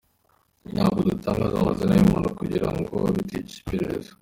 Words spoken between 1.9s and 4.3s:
y’umuntu kugirango bitica iperereza.